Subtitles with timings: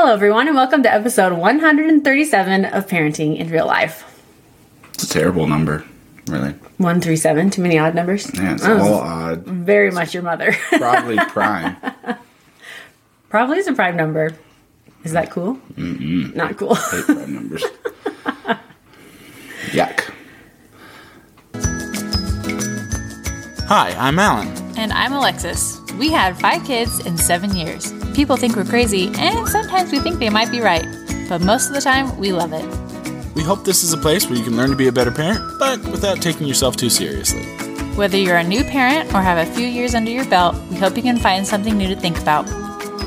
[0.00, 4.04] Hello, everyone, and welcome to episode 137 of Parenting in Real Life.
[4.94, 5.84] It's a terrible number,
[6.28, 6.52] really.
[6.76, 8.30] 137, too many odd numbers.
[8.32, 9.44] Yeah, it's Oh, all odd.
[9.44, 10.52] Very much your mother.
[10.70, 11.76] Probably prime.
[13.28, 14.36] Probably is a prime number.
[15.02, 15.56] Is that cool?
[15.74, 16.76] mm Not cool.
[16.76, 17.64] Hate prime numbers.
[19.72, 20.12] Yuck.
[23.66, 24.46] Hi, I'm Alan.
[24.78, 25.80] And I'm Alexis.
[25.98, 27.92] We had five kids in seven years.
[28.18, 30.84] People think we're crazy, and sometimes we think they might be right.
[31.28, 32.66] But most of the time, we love it.
[33.36, 35.40] We hope this is a place where you can learn to be a better parent,
[35.60, 37.44] but without taking yourself too seriously.
[37.94, 40.96] Whether you're a new parent or have a few years under your belt, we hope
[40.96, 42.50] you can find something new to think about.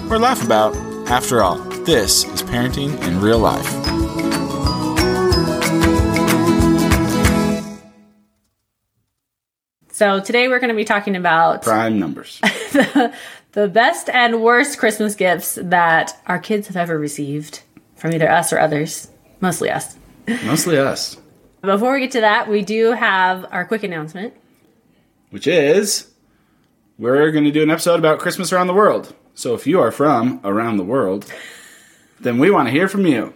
[0.09, 0.77] Or laugh about.
[1.09, 3.69] After all, this is parenting in real life.
[9.91, 12.39] So today we're going to be talking about Prime numbers.
[12.71, 13.13] the
[13.53, 17.63] best and worst Christmas gifts that our kids have ever received
[17.95, 19.09] from either us or others.
[19.41, 19.97] Mostly us.
[20.45, 21.17] Mostly us.
[21.61, 24.33] Before we get to that, we do have our quick announcement.
[25.29, 26.11] Which is,
[26.97, 29.15] we're going to do an episode about Christmas around the world.
[29.35, 31.31] So if you are from around the world,
[32.19, 33.33] then we want to hear from you.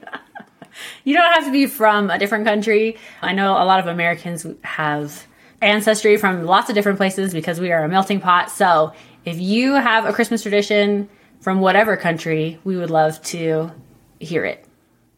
[1.03, 2.97] You don't have to be from a different country.
[3.22, 5.25] I know a lot of Americans have
[5.61, 8.52] ancestry from lots of different places because we are a melting pot.
[8.52, 8.94] So
[9.26, 11.09] if you have a Christmas tradition
[11.42, 13.72] from whatever country, we would love to
[14.20, 14.66] hear it.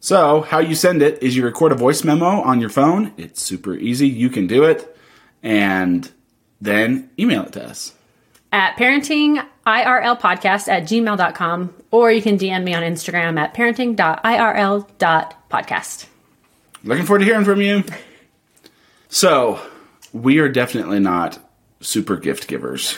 [0.00, 3.12] So, how you send it is you record a voice memo on your phone.
[3.16, 4.06] It's super easy.
[4.08, 4.96] You can do it.
[5.42, 6.08] And
[6.60, 7.94] then email it to us.
[8.52, 16.06] At parentingirlpodcast at gmail.com, or you can DM me on Instagram at parenting.irl.podcast.
[16.84, 17.82] Looking forward to hearing from you.
[19.08, 19.60] So,
[20.12, 21.40] we are definitely not
[21.80, 22.96] super gift givers.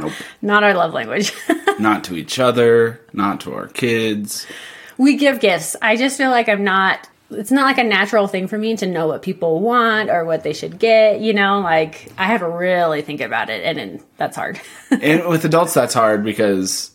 [0.00, 0.12] Nope.
[0.42, 1.32] Not our love language.
[1.78, 4.46] Not to each other, not to our kids.
[4.96, 5.76] we give gifts.
[5.80, 7.08] I just feel like I'm not.
[7.30, 10.42] It's not like a natural thing for me to know what people want or what
[10.42, 11.20] they should get.
[11.20, 14.60] You know, like I have to really think about it, and, and that's hard.
[14.90, 16.90] And with adults, that's hard because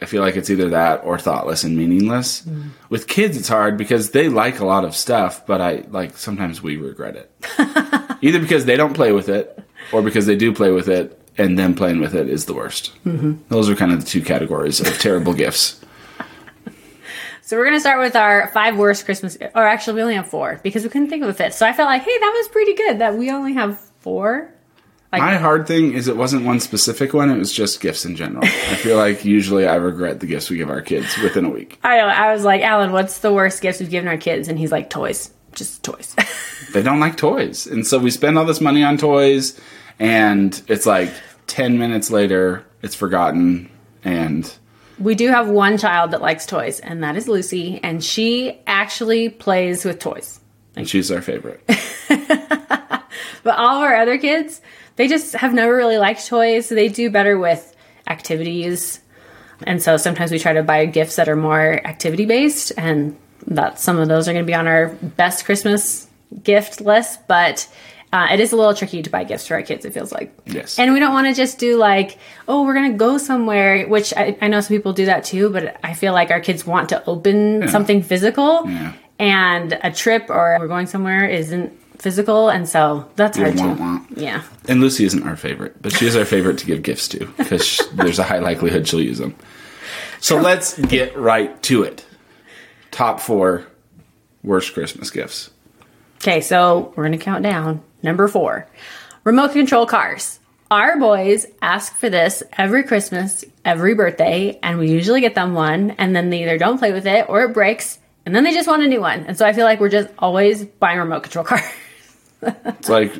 [0.00, 2.42] I feel like it's either that or thoughtless and meaningless.
[2.42, 2.70] Mm.
[2.88, 6.60] With kids, it's hard because they like a lot of stuff, but I like sometimes
[6.62, 7.30] we regret it.
[8.22, 11.58] either because they don't play with it or because they do play with it and
[11.58, 12.92] then playing with it is the worst.
[13.04, 13.34] Mm-hmm.
[13.48, 15.80] Those are kind of the two categories of terrible gifts.
[17.42, 20.60] so we're gonna start with our five worst Christmas, or actually we only have four
[20.62, 21.54] because we couldn't think of a fifth.
[21.54, 24.52] So I felt like, hey, that was pretty good that we only have four.
[25.12, 28.14] Like My hard thing is it wasn't one specific one, it was just gifts in
[28.14, 28.44] general.
[28.44, 31.80] I feel like usually I regret the gifts we give our kids within a week.
[31.82, 32.06] I, know.
[32.06, 34.46] I was like, Alan, what's the worst gifts we've given our kids?
[34.46, 36.14] And he's like, toys, just toys.
[36.72, 37.66] they don't like toys.
[37.66, 39.60] And so we spend all this money on toys,
[39.98, 41.10] and it's like
[41.46, 43.70] 10 minutes later, it's forgotten.
[44.04, 44.52] And
[44.98, 49.28] We do have one child that likes toys, and that is Lucy, and she actually
[49.28, 50.40] plays with toys.
[50.76, 51.62] and she's our favorite.
[53.42, 54.60] But all of our other kids,
[54.96, 56.66] they just have never really liked toys.
[56.66, 57.74] So they do better with
[58.06, 59.00] activities.
[59.62, 63.78] And so sometimes we try to buy gifts that are more activity based, and that
[63.80, 66.06] some of those are going to be on our best Christmas
[66.42, 67.26] gift list.
[67.28, 67.66] But
[68.12, 70.32] uh, it is a little tricky to buy gifts for our kids, it feels like.
[70.46, 70.78] Yes.
[70.78, 74.12] And we don't want to just do like, oh, we're going to go somewhere, which
[74.16, 76.88] I, I know some people do that too, but I feel like our kids want
[76.88, 78.68] to open something physical.
[78.68, 78.94] Yeah.
[79.18, 82.48] And a trip or we're going somewhere isn't physical.
[82.48, 83.80] And so that's hard Wah, too.
[83.80, 84.00] wah.
[84.16, 84.42] Yeah.
[84.66, 87.80] And Lucy isn't our favorite, but she is our favorite to give gifts to because
[87.92, 89.36] there's a high likelihood she'll use them.
[90.20, 92.04] So let's get right to it.
[92.90, 93.66] Top four
[94.42, 95.50] worst Christmas gifts.
[96.20, 97.82] Okay, so we're going to count down.
[98.02, 98.66] Number four
[99.24, 100.38] remote control cars.
[100.70, 105.90] Our boys ask for this every Christmas, every birthday, and we usually get them one,
[105.92, 108.68] and then they either don't play with it or it breaks, and then they just
[108.68, 109.20] want a new one.
[109.26, 111.62] And so I feel like we're just always buying remote control cars.
[112.42, 113.12] It's like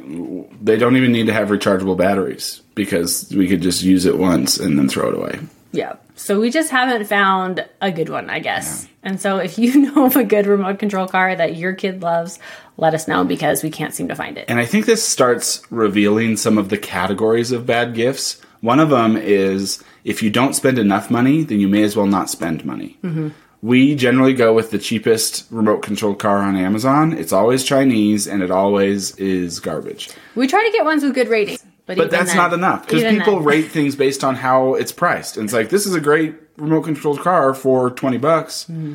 [0.62, 4.58] they don't even need to have rechargeable batteries because we could just use it once
[4.58, 5.38] and then throw it away.
[5.72, 5.96] yeah.
[6.20, 8.86] So we just haven't found a good one, I guess.
[9.02, 12.38] And so if you know of a good remote control car that your kid loves,
[12.76, 14.44] let us know because we can't seem to find it.
[14.48, 18.40] And I think this starts revealing some of the categories of bad gifts.
[18.60, 22.06] One of them is if you don't spend enough money, then you may as well
[22.06, 22.98] not spend money.
[23.02, 23.28] Mm-hmm.
[23.62, 27.12] We generally go with the cheapest remote control car on Amazon.
[27.12, 30.10] It's always Chinese and it always is garbage.
[30.34, 31.64] We try to get ones with good ratings.
[31.96, 34.92] But, But that's then- not enough because people then- rate things based on how it's
[34.92, 35.36] priced.
[35.36, 38.64] And it's like, this is a great remote controlled car for 20 bucks.
[38.70, 38.94] Mm-hmm.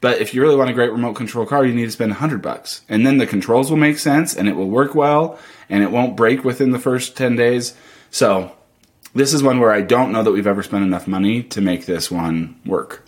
[0.00, 2.42] But if you really want a great remote control car, you need to spend 100
[2.42, 2.82] bucks.
[2.90, 5.38] And then the controls will make sense and it will work well
[5.70, 7.72] and it won't break within the first 10 days.
[8.10, 8.52] So
[9.14, 11.86] this is one where I don't know that we've ever spent enough money to make
[11.86, 13.02] this one work.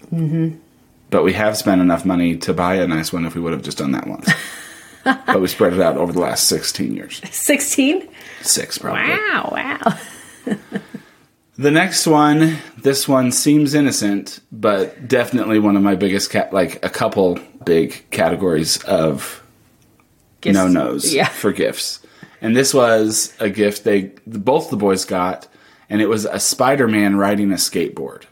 [1.11, 3.63] but we have spent enough money to buy a nice one if we would have
[3.63, 4.31] just done that once.
[5.05, 7.21] but we spread it out over the last 16 years.
[7.31, 8.09] 16?
[8.47, 9.11] Six, probably.
[9.11, 9.99] Wow, wow.
[11.59, 16.85] The next one, this one seems innocent, but definitely one of my biggest, cat like
[16.85, 19.43] a couple big categories of
[20.45, 21.29] no nos Yeah.
[21.29, 22.01] for gifts.
[22.43, 25.49] And this was a gift they both the boys got,
[25.89, 28.25] and it was a Spider Man riding a skateboard.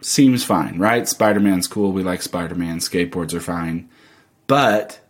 [0.00, 1.08] Seems fine, right?
[1.08, 1.90] Spider Man's cool.
[1.90, 2.78] We like Spider Man.
[2.78, 3.88] Skateboards are fine.
[4.46, 5.00] But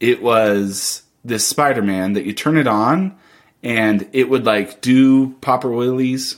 [0.00, 3.16] it was this Spider Man that you turn it on,
[3.62, 6.36] and it would like do popper wheelies.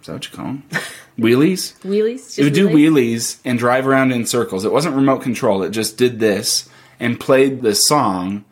[0.00, 0.64] Is that what you call them?
[1.18, 1.78] wheelies?
[1.82, 2.38] Wheelies?
[2.38, 2.92] It would do wheelies?
[2.92, 4.64] wheelies and drive around in circles.
[4.64, 5.62] It wasn't remote control.
[5.62, 6.68] It just did this
[6.98, 8.44] and played this song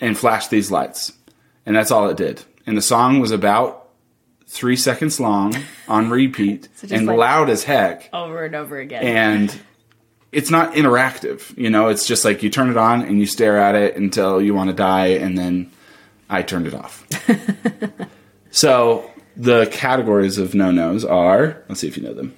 [0.00, 1.12] and flashed these lights.
[1.66, 2.42] And that's all it did.
[2.66, 3.88] And the song was about
[4.46, 5.54] three seconds long
[5.88, 8.08] on repeat just and like- loud as heck.
[8.12, 9.02] Over and over again.
[9.02, 9.60] And
[10.30, 11.56] it's not interactive.
[11.56, 14.40] You know, it's just like you turn it on and you stare at it until
[14.40, 15.70] you want to die, and then
[16.32, 17.06] I turned it off.
[18.50, 22.34] so the categories of no nos are let's see if you know them.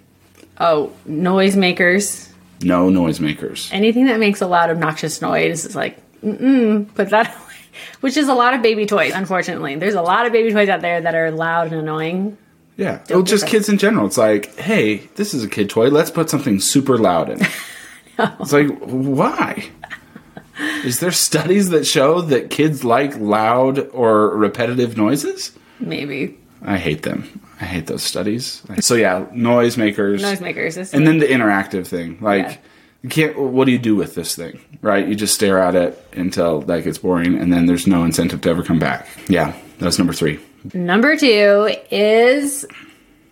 [0.58, 2.29] oh, noisemakers.
[2.62, 3.73] No noisemakers.
[3.73, 7.41] Anything that makes a loud, obnoxious noise is like, mm-mm, put that away.
[8.00, 9.76] Which is a lot of baby toys, unfortunately.
[9.76, 12.38] There's a lot of baby toys out there that are loud and annoying.
[12.76, 13.00] Yeah.
[13.11, 14.06] Well, just kids in general.
[14.06, 15.88] It's like, hey, this is a kid toy.
[15.88, 17.41] Let's put something super loud in.
[18.19, 18.31] it.
[18.41, 19.69] It's like, why?
[20.85, 25.53] Is there studies that show that kids like loud or repetitive noises?
[25.81, 26.39] Maybe.
[26.62, 27.41] I hate them.
[27.61, 28.62] I hate those studies.
[28.81, 30.21] So yeah, noisemakers.
[30.21, 30.77] Noisemakers.
[30.79, 32.19] Is And then the interactive thing.
[32.21, 32.56] Like Yeah.
[33.03, 34.61] you can't what do you do with this thing?
[34.81, 35.06] Right?
[35.06, 38.51] You just stare at it until that gets boring and then there's no incentive to
[38.51, 39.06] ever come back.
[39.29, 40.39] Yeah, that's number three.
[40.73, 42.65] Number two is,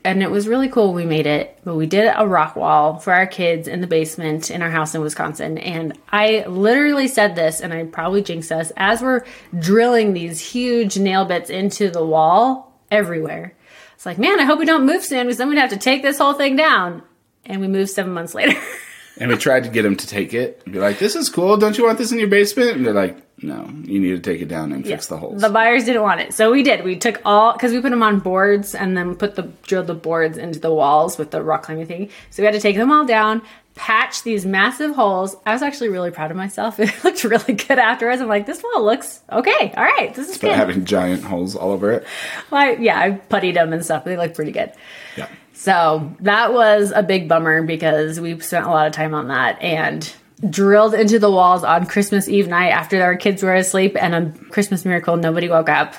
[0.05, 3.13] and it was really cool we made it, but we did a rock wall for
[3.13, 5.59] our kids in the basement in our house in Wisconsin.
[5.59, 9.25] And I literally said this, and I probably jinxed us, as we're
[9.57, 13.55] drilling these huge nail bits into the wall everywhere.
[13.95, 16.03] It's like, man, I hope we don't move soon because then we'd have to take
[16.03, 17.03] this whole thing down.
[17.45, 18.61] And we moved seven months later.
[19.19, 21.57] And we tried to get them to take it and be like, This is cool,
[21.57, 22.77] don't you want this in your basement?
[22.77, 25.41] And they're like, No, you need to take it down and fix the holes.
[25.41, 26.85] The buyers didn't want it, so we did.
[26.85, 29.95] We took all because we put them on boards and then put the drilled the
[29.95, 32.11] boards into the walls with the rock climbing thing.
[32.31, 33.43] So we had to take them all down,
[33.75, 35.35] patch these massive holes.
[35.47, 36.79] I was actually really proud of myself.
[36.81, 38.21] It looked really good afterwards.
[38.21, 39.73] I'm like, this wall looks okay.
[39.77, 40.57] All right, this is but good.
[40.57, 42.07] having giant holes all over it.
[42.51, 44.05] Well, I- yeah, I puttied them and stuff.
[44.05, 44.73] They look pretty good.
[45.17, 45.29] Yeah.
[45.55, 49.63] So that was a big bummer because we spent a lot of time on that
[49.63, 50.13] and
[50.51, 54.31] drilled into the walls on Christmas Eve night after our kids were asleep and a
[54.51, 55.95] Christmas miracle, nobody woke up.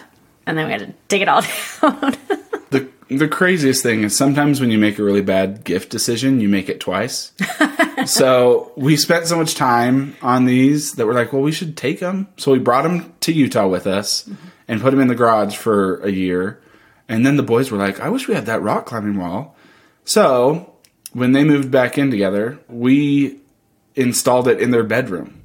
[0.46, 1.42] And then we had to take it all
[1.82, 2.18] down.
[3.18, 6.70] The craziest thing is sometimes when you make a really bad gift decision, you make
[6.70, 7.32] it twice.
[8.06, 12.00] so we spent so much time on these that we're like, well, we should take
[12.00, 12.28] them.
[12.38, 14.48] So we brought them to Utah with us mm-hmm.
[14.68, 16.62] and put them in the garage for a year.
[17.08, 19.56] And then the boys were like, I wish we had that rock climbing wall.
[20.06, 20.74] So
[21.12, 23.40] when they moved back in together, we
[23.96, 25.42] installed it in their bedroom.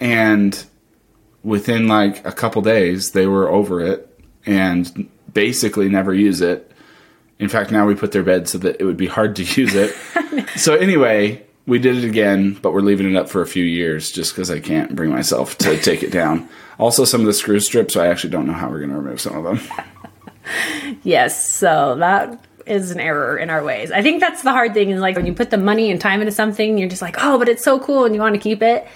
[0.00, 0.64] And
[1.42, 4.04] within like a couple days, they were over it
[4.44, 6.67] and basically never use it.
[7.38, 9.74] In fact, now we put their bed so that it would be hard to use
[9.74, 9.94] it.
[10.56, 14.10] so anyway, we did it again, but we're leaving it up for a few years
[14.10, 16.48] just because I can't bring myself to take it down.
[16.78, 18.96] Also, some of the screw strips, so I actually don't know how we're going to
[18.96, 19.84] remove some of them.
[21.02, 23.90] yes, so that is an error in our ways.
[23.90, 26.20] I think that's the hard thing is like when you put the money and time
[26.20, 28.62] into something, you're just like, oh, but it's so cool and you want to keep
[28.62, 28.86] it.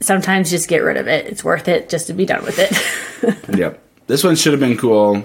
[0.00, 1.26] Sometimes just get rid of it.
[1.26, 3.58] It's worth it just to be done with it.
[3.58, 3.80] yep.
[4.06, 5.24] This one should have been cool,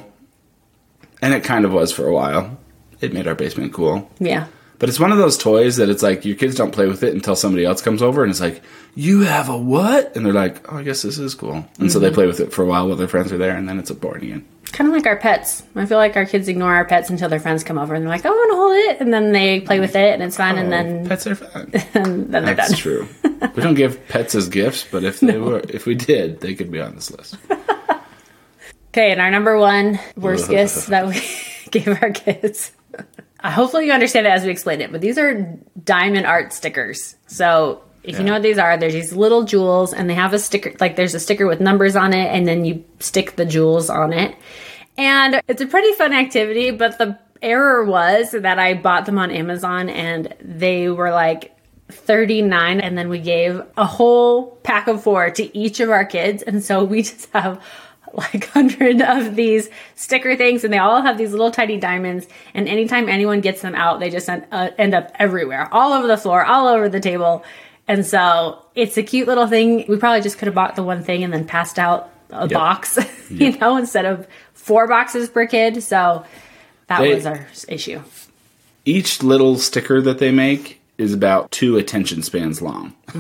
[1.22, 2.58] and it kind of was for a while.
[3.02, 4.10] It made our basement cool.
[4.20, 4.48] yeah.
[4.80, 7.14] But it's one of those toys that it's like your kids don't play with it
[7.14, 8.62] until somebody else comes over and it's like,
[8.96, 10.16] you have a what?
[10.16, 11.66] And they're like, oh, I guess this is cool.
[11.80, 12.16] And so they mm-hmm.
[12.16, 14.24] play with it for a while while their friends are there, and then it's boring
[14.24, 14.46] again.
[14.72, 15.64] Kind of like our pets.
[15.76, 18.12] I feel like our kids ignore our pets until their friends come over and they're
[18.12, 19.82] like, "I want to hold it," and then they play mm-hmm.
[19.82, 21.72] with it and it's fun, and Oh, then pets are fun.
[21.94, 21.94] and
[22.32, 22.80] then they're That's done.
[22.80, 23.08] true.
[23.56, 26.72] we don't give pets as gifts, but if they were, if we did, they could
[26.72, 27.38] be on this list.
[29.00, 31.22] Okay, and our number one worst gifts that we
[31.72, 32.74] gave our kids.
[33.40, 37.16] Uh, Hopefully, you understand it as we explain it, but these are diamond art stickers.
[37.26, 40.40] So, if you know what these are, there's these little jewels, and they have a
[40.40, 43.90] sticker, like there's a sticker with numbers on it, and then you stick the jewels
[43.90, 44.36] on it.
[44.98, 49.32] And it's a pretty fun activity, but the error was that I bought them on
[49.32, 55.30] Amazon and they were like 39 and then we gave a whole pack of four
[55.30, 57.64] to each of our kids and so we just have
[58.14, 62.28] like hundred of these sticker things, and they all have these little tiny diamonds.
[62.54, 66.08] And anytime anyone gets them out, they just end, uh, end up everywhere, all over
[66.08, 67.44] the floor, all over the table.
[67.88, 69.86] And so it's a cute little thing.
[69.88, 72.98] We probably just could have bought the one thing and then passed out a box,
[73.30, 75.82] you know, instead of four boxes per kid.
[75.82, 76.26] So
[76.88, 78.02] that They- was our issue.
[78.86, 82.94] Each little sticker that they make is about two attention spans long,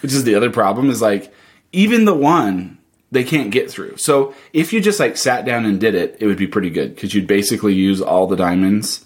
[0.00, 0.90] which is the other problem.
[0.90, 1.32] Is like
[1.72, 2.78] even the one
[3.12, 3.96] they can't get through.
[3.98, 6.94] So if you just like sat down and did it, it would be pretty good
[6.96, 9.04] because you'd basically use all the diamonds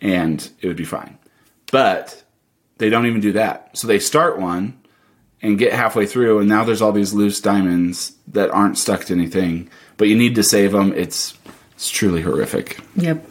[0.00, 1.18] and it would be fine.
[1.70, 2.22] But
[2.78, 3.76] they don't even do that.
[3.76, 4.78] So they start one
[5.42, 9.12] and get halfway through, and now there's all these loose diamonds that aren't stuck to
[9.12, 9.68] anything.
[9.96, 10.92] But you need to save them.
[10.94, 11.36] It's
[11.74, 12.80] it's truly horrific.
[12.96, 13.24] Yep.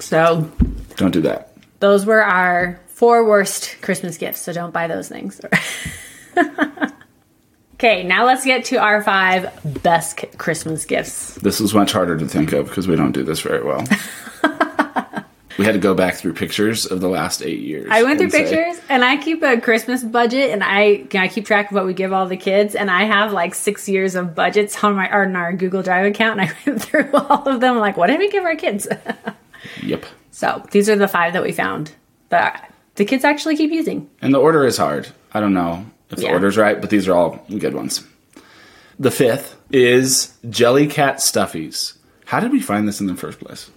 [0.00, 0.50] So
[0.96, 1.52] Don't do that.
[1.80, 4.40] those were our four worst Christmas gifts.
[4.42, 5.40] So don't buy those things.
[7.78, 9.50] okay, now let's get to our five
[9.82, 11.34] best Christmas gifts.
[11.36, 13.84] This was much harder to think of because we don't do this very well.
[15.58, 17.86] we had to go back through pictures of the last eight years.
[17.90, 21.46] I went through say- pictures and I keep a Christmas budget and I I keep
[21.46, 24.34] track of what we give all the kids and I have like six years of
[24.34, 27.60] budgets on my or in our Google Drive account and I went through all of
[27.60, 28.88] them like what did we give our kids?
[29.82, 30.06] Yep.
[30.30, 31.90] so these are the five that we found
[32.28, 34.08] that the kids actually keep using.
[34.22, 35.08] And the order is hard.
[35.34, 36.32] I don't know if the Yeah.
[36.32, 38.04] order's right, but these are all good ones.
[38.98, 41.94] The fifth is Jellycat Stuffies.
[42.26, 43.70] How did we find this in the first place?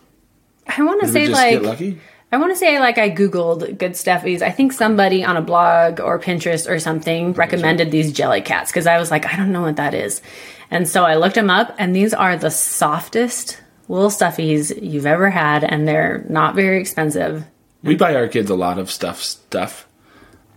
[0.67, 1.99] I want to say like get lucky?
[2.31, 4.41] I want to say like I googled good stuffies.
[4.41, 8.87] I think somebody on a blog or Pinterest or something recommended these jelly cats because
[8.87, 10.21] I was like I don't know what that is,
[10.69, 13.59] and so I looked them up and these are the softest
[13.89, 17.43] little stuffies you've ever had, and they're not very expensive.
[17.83, 19.87] We buy our kids a lot of stuff stuff,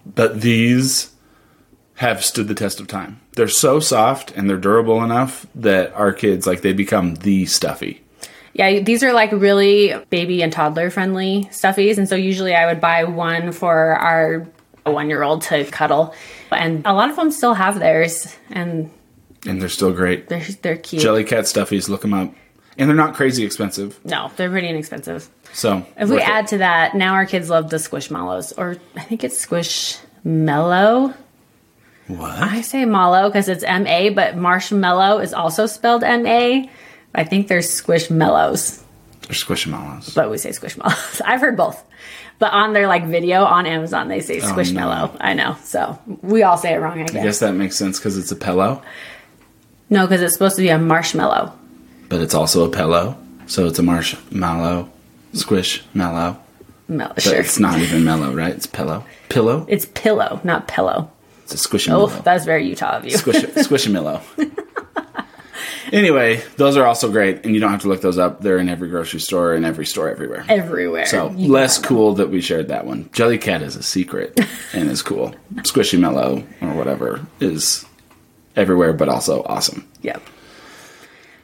[0.07, 1.11] but these
[1.97, 3.21] have stood the test of time.
[3.33, 8.01] They're so soft and they're durable enough that our kids like they become the stuffy.
[8.53, 12.81] Yeah, these are like really baby and toddler friendly stuffies, and so usually I would
[12.81, 14.47] buy one for our
[14.85, 16.15] one year old to cuddle,
[16.53, 18.91] and a lot of them still have theirs, and
[19.47, 20.29] And they're still great.
[20.29, 21.03] they're they're cute.
[21.03, 22.33] Jellycat Stuffies, look them up.
[22.77, 23.99] And they're not crazy expensive.
[24.05, 25.29] no, they're pretty inexpensive.
[25.53, 26.29] So If we worth it.
[26.29, 31.15] add to that, now our kids love the squishmallows, or I think it's squish mellow.
[32.09, 32.31] What?
[32.39, 36.69] I say mallow because it's M A, but marshmallow is also spelled M A.
[37.15, 38.83] I think there's squishmallows,
[39.23, 40.15] They're squishmallows.
[40.15, 41.21] but we say squishmallows.
[41.25, 41.83] I've heard both.
[42.41, 45.17] But on their like video on Amazon, they say oh, squishmallow.
[45.21, 47.01] I know, so we all say it wrong.
[47.01, 47.15] I guess.
[47.17, 48.83] I guess that makes sense because it's a pillow,
[49.89, 51.53] No, because it's supposed to be a marshmallow.
[52.09, 53.17] but it's also a pillow.
[53.47, 54.91] So it's a marshmallow,
[55.35, 56.37] squish mallow.
[56.89, 58.53] Mel- But sure, it's not even mellow, right?
[58.55, 59.05] It's pillow.
[59.29, 59.65] Pillow?
[59.69, 61.11] it's pillow, not pillow.
[61.45, 63.17] It's a squishy Oh, that's very Utah of you.
[63.17, 64.23] Squish squishamillo.
[65.93, 68.41] anyway, those are also great, and you don't have to look those up.
[68.41, 70.45] They're in every grocery store and every store everywhere.
[70.49, 71.07] Everywhere.
[71.07, 73.05] So You less cool that we shared that one.
[73.11, 74.39] Jellycat is a secret
[74.73, 75.35] and is cool.
[75.57, 77.85] Squishy Mellow or whatever is
[78.57, 79.87] everywhere, but also awesome.
[80.03, 80.23] Yep.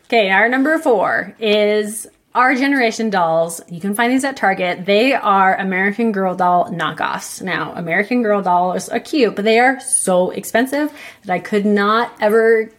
[0.07, 3.61] Okay, our number four is our generation dolls.
[3.69, 4.87] You can find these at Target.
[4.87, 7.43] They are American Girl doll knockoffs.
[7.43, 10.93] Now, American Girl dolls are cute, but they are so expensive
[11.25, 12.71] that I could not ever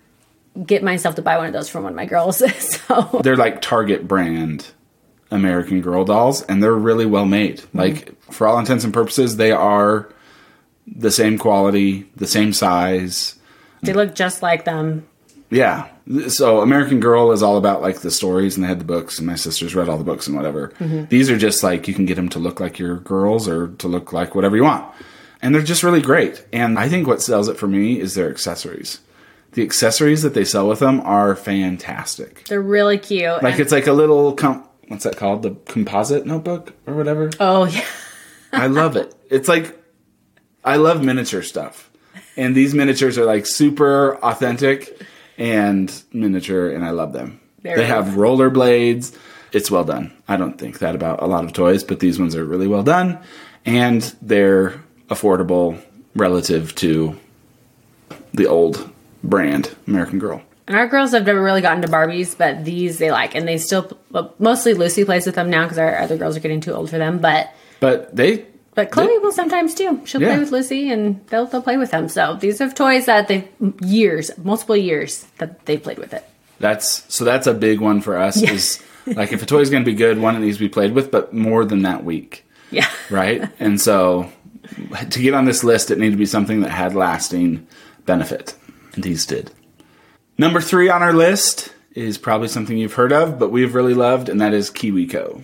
[0.65, 2.37] get myself to buy one of those for one of my girls.
[2.59, 4.67] so They're like Target brand
[5.31, 7.59] American Girl dolls, and they're really well made.
[7.59, 7.77] Mm-hmm.
[7.77, 10.13] Like for all intents and purposes, they are
[10.87, 13.35] the same quality, the same size.
[13.81, 15.07] they look just like them.
[15.51, 15.89] Yeah.
[16.29, 19.27] So American Girl is all about like the stories, and they had the books, and
[19.27, 20.69] my sisters read all the books and whatever.
[20.79, 21.05] Mm-hmm.
[21.05, 23.87] These are just like you can get them to look like your girls or to
[23.87, 24.91] look like whatever you want,
[25.41, 26.43] and they're just really great.
[26.51, 28.99] And I think what sells it for me is their accessories.
[29.51, 32.45] The accessories that they sell with them are fantastic.
[32.47, 33.43] They're really cute.
[33.43, 35.41] Like it's like a little com- what's that called?
[35.43, 37.29] The composite notebook or whatever.
[37.39, 37.85] oh, yeah.
[38.53, 39.13] I love it.
[39.29, 39.77] It's like
[40.63, 41.89] I love miniature stuff.
[42.37, 45.01] And these miniatures are like super authentic
[45.41, 47.41] and miniature and I love them.
[47.63, 49.17] Very they have rollerblades.
[49.51, 50.13] It's well done.
[50.27, 52.83] I don't think that about a lot of toys, but these ones are really well
[52.83, 53.19] done
[53.65, 55.81] and they're affordable
[56.15, 57.19] relative to
[58.33, 58.89] the old
[59.23, 60.43] brand American Girl.
[60.67, 63.57] And our girls have never really gotten to Barbies, but these they like, and they
[63.57, 66.73] still well, mostly Lucy plays with them now because our other girls are getting too
[66.73, 67.17] old for them.
[67.17, 70.01] But But they but Chloe will sometimes too.
[70.05, 70.29] She'll Yeah.
[70.29, 72.07] play with Lucy, and they'll they'll play with them.
[72.09, 73.47] So these are toys that they've
[73.81, 76.23] years, multiple years that they've played with it.
[76.59, 79.89] That's so that's a big one for us is like if a toy's going to
[79.91, 82.87] be good, one it needs to be played with, but more than that week, Yeah,
[83.09, 83.49] right?
[83.59, 84.31] and so
[85.09, 87.65] to get on this list, it needed to be something that had lasting
[88.05, 88.55] benefit.
[88.93, 89.51] And these did.
[90.37, 94.29] Number three on our list is probably something you've heard of, but we've really loved,
[94.29, 95.41] and that is KiwiCo.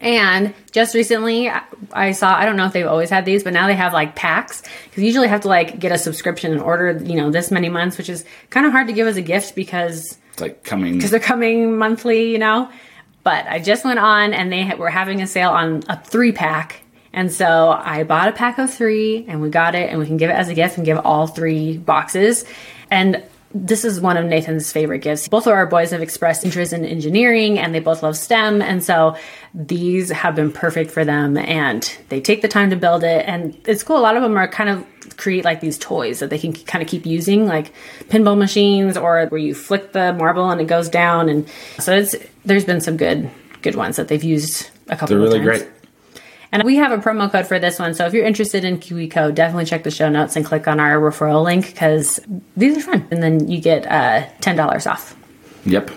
[0.00, 1.50] And just recently,
[1.92, 4.14] I saw, I don't know if they've always had these, but now they have like
[4.14, 4.62] packs.
[4.84, 7.68] Because you usually have to like get a subscription and order, you know, this many
[7.68, 10.94] months, which is kind of hard to give as a gift because It's like coming.
[10.94, 12.70] because they're coming monthly, you know.
[13.24, 16.82] But I just went on and they were having a sale on a three pack.
[17.12, 20.16] And so I bought a pack of three and we got it and we can
[20.16, 22.44] give it as a gift and give all three boxes.
[22.90, 23.22] And
[23.54, 25.28] this is one of Nathan's favorite gifts.
[25.28, 28.60] Both of our boys have expressed interest in engineering and they both love STEM.
[28.60, 29.16] And so
[29.54, 33.24] these have been perfect for them and they take the time to build it.
[33.26, 33.96] And it's cool.
[33.96, 34.86] A lot of them are kind of
[35.16, 37.72] create like these toys that they can kind of keep using, like
[38.08, 41.28] pinball machines or where you flick the marble and it goes down.
[41.28, 42.14] And so it's,
[42.44, 43.30] there's been some good,
[43.62, 45.32] good ones that they've used a couple of times.
[45.32, 45.62] They're really times.
[45.62, 45.77] great.
[46.50, 47.94] And we have a promo code for this one.
[47.94, 50.96] So if you're interested in KiwiCo, definitely check the show notes and click on our
[50.96, 52.20] referral link because
[52.56, 53.08] these are fun.
[53.10, 55.16] And then you get uh, $10 off.
[55.66, 55.90] Yep.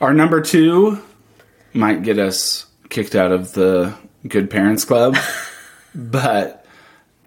[0.00, 1.00] Our number two
[1.72, 3.94] might get us kicked out of the
[4.26, 5.16] Good Parents Club,
[5.94, 6.66] but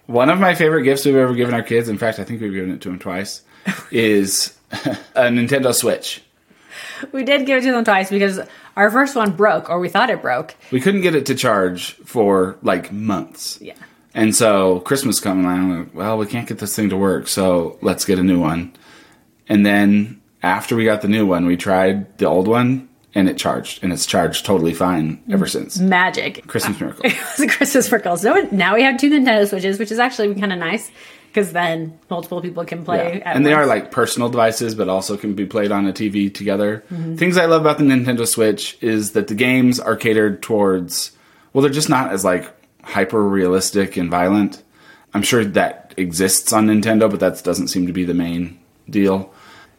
[0.05, 2.53] one of my favorite gifts we've ever given our kids, in fact, I think we've
[2.53, 3.41] given it to them twice,
[3.91, 6.21] is a Nintendo Switch.
[7.11, 8.39] We did give it to them twice because
[8.75, 10.55] our first one broke, or we thought it broke.
[10.71, 13.59] We couldn't get it to charge for like months.
[13.61, 13.75] Yeah.
[14.13, 17.77] And so Christmas coming around, like, well, we can't get this thing to work, so
[17.81, 18.73] let's get a new one.
[19.49, 23.37] And then after we got the new one, we tried the old one and it
[23.37, 25.77] charged, and it's charged totally fine ever since.
[25.77, 26.47] Magic.
[26.47, 27.05] Christmas miracle.
[27.05, 28.17] It was a Christmas miracle.
[28.17, 30.91] So now we have two Nintendo Switches, which is actually kind of nice
[31.33, 33.17] because then multiple people can play.
[33.17, 33.33] Yeah.
[33.33, 36.83] And they are like personal devices, but also can be played on a TV together.
[36.91, 37.15] Mm-hmm.
[37.15, 41.11] Things I love about the Nintendo Switch is that the games are catered towards,
[41.51, 44.61] well, they're just not as like hyper realistic and violent.
[45.15, 49.33] I'm sure that exists on Nintendo, but that doesn't seem to be the main deal.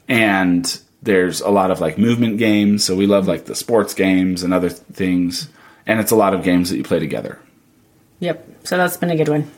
[0.08, 4.42] And there's a lot of like movement games, so we love like the sports games
[4.42, 5.48] and other things.
[5.86, 7.38] And it's a lot of games that you play together.
[8.18, 8.44] Yep.
[8.64, 9.48] So that's been a good one.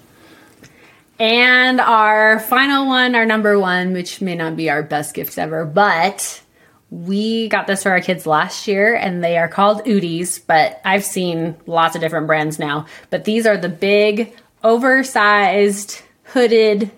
[1.19, 5.65] And our final one, our number one, which may not be our best gift ever,
[5.65, 6.43] but
[6.91, 11.05] we got this for our kids last year and they are called Oodies, but I've
[11.05, 12.87] seen lots of different brands now.
[13.11, 16.91] But these are the big, oversized, hooded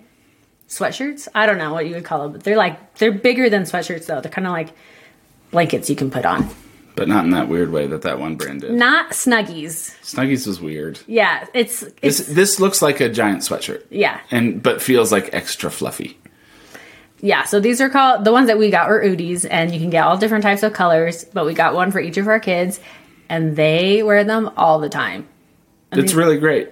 [0.67, 1.27] sweatshirts.
[1.33, 4.05] I don't know what you would call them, but they're like, they're bigger than sweatshirts
[4.05, 4.21] though.
[4.21, 4.69] They're kind of like
[5.51, 6.49] blankets you can put on.
[6.99, 8.73] But not in that weird way that that one brand did.
[8.73, 9.95] Not Snuggies.
[10.01, 10.99] Snuggies was weird.
[11.07, 13.85] Yeah, it's, it's, This this looks like a giant sweatshirt.
[13.89, 14.19] yeah.
[14.31, 16.17] And but feels like extra fluffy.
[17.21, 19.89] Yeah, so these are called the ones that we got were Oodies, and you can
[19.89, 22.79] get all different types of colors, but we got one for each of our kids,
[23.27, 25.27] and they wear them all the time.
[25.91, 26.69] It's really great.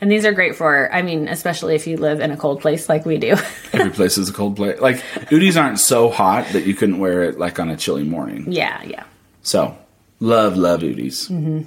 [0.00, 2.88] And these are great for, I mean, especially if you live in a cold place
[2.88, 3.36] like we do.
[3.72, 4.80] Every place is a cold place.
[4.80, 4.96] Like
[5.30, 8.50] Oodies aren't so hot that you couldn't wear it like on a chilly morning.
[8.50, 9.04] yeah, yeah.
[9.42, 9.76] So
[10.20, 11.30] love love Oodies.
[11.30, 11.62] Mm-hmm.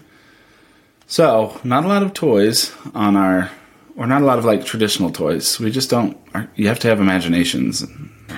[1.08, 3.52] So not a lot of toys on our,
[3.96, 5.60] or not a lot of like traditional toys.
[5.60, 6.18] We just don't.
[6.56, 7.86] You have to have imaginations.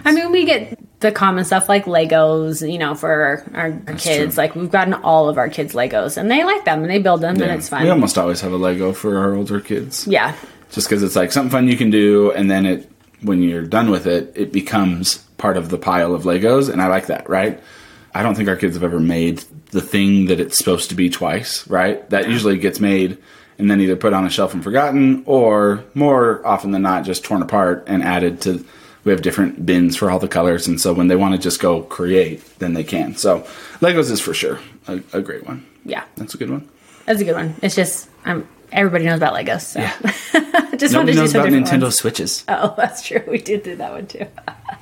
[0.04, 4.36] I mean, we get the common stuff like Legos, you know, for our, our, kids.
[4.36, 4.44] true.
[4.44, 7.22] Like we've gotten all of our kids Legos, and they like them and they build
[7.22, 7.84] them, and it's fun.
[7.84, 10.06] We almost always have a Lego for our older kids.
[10.08, 10.36] yeah,
[10.72, 13.90] just because it's like something fun you can do and then it when you're done
[13.90, 17.62] with it it becomes part of the pile of legos and i like that right
[18.16, 19.40] i don't think our kids have ever made
[19.72, 23.18] the thing that it's supposed to be twice right that usually gets made
[23.58, 27.24] and then either put on a shelf and forgotten or more often than not just
[27.24, 28.66] torn apart and added to
[29.04, 31.60] we have different bins for all the colors and so when they want to just
[31.62, 33.42] go create then they can so
[33.82, 36.04] legos is for sure a, a great one yeah.
[36.16, 36.68] that's a good one
[37.06, 37.54] That's a good one.
[37.62, 39.62] It's just, um, everybody knows about Legos.
[39.62, 39.80] So.
[40.78, 41.98] just wanted nobody to do knows about nintendo ones.
[41.98, 43.24] switches Oh, that's true.
[43.28, 44.26] We did do that one too.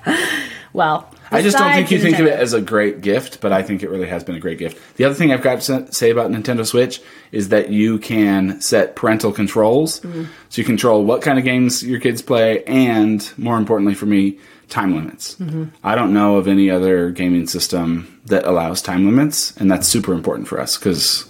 [0.73, 3.63] well, I just don't think you think of it as a great gift, but I
[3.63, 4.79] think it really has been a great gift.
[4.97, 8.95] The other thing I've got to say about Nintendo Switch is that you can set
[8.95, 9.99] parental controls.
[10.01, 10.23] Mm-hmm.
[10.49, 14.37] So you control what kind of games your kids play, and more importantly for me,
[14.69, 15.35] time limits.
[15.35, 15.65] Mm-hmm.
[15.83, 20.13] I don't know of any other gaming system that allows time limits, and that's super
[20.13, 21.29] important for us because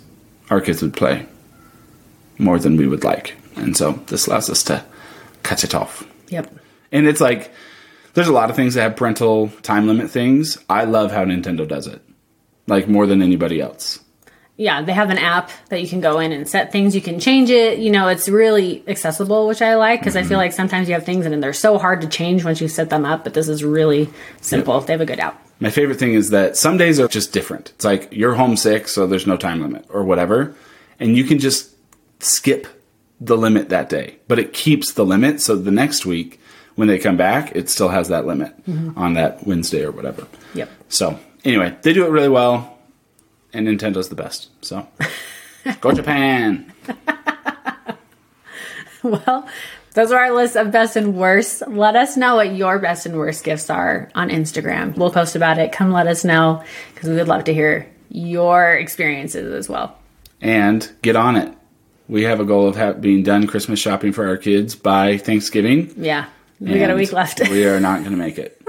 [0.49, 1.25] our kids would play
[2.37, 3.35] more than we would like.
[3.55, 4.83] And so this allows us to
[5.43, 6.07] cut it off.
[6.29, 6.53] Yep.
[6.91, 7.51] And it's like
[8.13, 10.57] there's a lot of things that have parental time limit things.
[10.69, 12.01] I love how Nintendo does it.
[12.67, 13.99] Like more than anybody else.
[14.55, 16.93] Yeah, they have an app that you can go in and set things.
[16.93, 17.79] You can change it.
[17.79, 20.29] You know, it's really accessible, which I like because I Mm-hmm.
[20.29, 22.89] feel like sometimes you have things and they're so hard to change once you set
[22.91, 23.23] them up.
[23.23, 24.09] But this is really
[24.41, 24.79] simple.
[24.81, 25.43] They have a good app.
[25.59, 27.71] My favorite thing is that some days are just different.
[27.75, 30.55] It's like you're homesick, so there's no time limit or whatever.
[30.99, 31.75] And you can just
[32.19, 32.67] skip
[33.19, 34.17] the limit that day.
[34.27, 35.41] But it keeps the limit.
[35.41, 36.39] So the next week,
[36.75, 38.97] when they come back, it still has that limit mm-hmm.
[38.97, 40.27] on that Wednesday or whatever.
[40.55, 40.69] Yep.
[40.89, 42.77] So anyway, they do it really well,
[43.53, 44.49] and Nintendo's the best.
[44.61, 44.87] So
[45.81, 46.71] go Japan.
[49.03, 49.47] Well,
[49.95, 51.61] those are our list of best and worst.
[51.67, 54.95] Let us know what your best and worst gifts are on Instagram.
[54.95, 55.73] We'll post about it.
[55.73, 59.97] Come let us know because we would love to hear your experiences as well.
[60.41, 61.53] and get on it.
[62.07, 65.93] We have a goal of ha- being done Christmas shopping for our kids by Thanksgiving.
[65.97, 66.27] Yeah.
[66.59, 67.39] We got a week left.
[67.49, 68.61] we are not going to make it,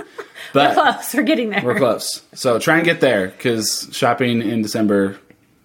[0.52, 1.14] but we're close.
[1.14, 1.62] We're getting there.
[1.64, 2.22] we're close.
[2.34, 5.18] So try and get there because shopping in December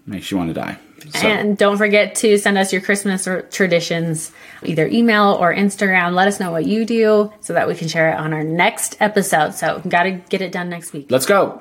[0.06, 0.78] makes you want to die.
[1.14, 4.32] So And don't forget to send us your Christmas traditions,
[4.64, 6.14] either email or Instagram.
[6.14, 8.98] Let us know what you do so that we can share it on our next
[9.00, 9.54] episode.
[9.56, 11.08] So, we got to get it done next week.
[11.10, 11.60] let's go.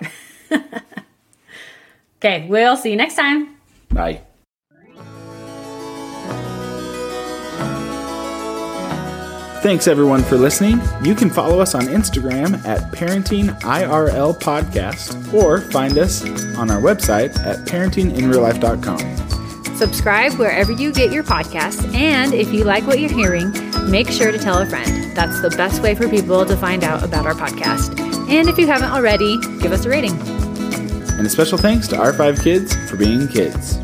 [2.21, 3.55] Okay, we'll see you next time.
[3.91, 4.23] Bye.
[9.61, 10.81] Thanks everyone for listening.
[11.03, 16.25] You can follow us on Instagram at Parenting IRL Podcast or find us
[16.57, 19.77] on our website at parentinginreallife.com.
[19.77, 23.53] Subscribe wherever you get your podcasts, and if you like what you're hearing,
[23.91, 25.17] make sure to tell a friend.
[25.17, 27.99] That's the best way for people to find out about our podcast.
[28.29, 30.17] And if you haven't already, give us a rating.
[31.19, 33.77] And a special thanks to our five kids for being kids.